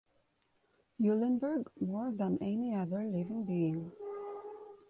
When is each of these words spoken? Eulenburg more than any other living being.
Eulenburg 0.99 1.69
more 1.79 2.11
than 2.11 2.39
any 2.41 2.73
other 2.73 3.03
living 3.03 3.45
being. 3.45 3.91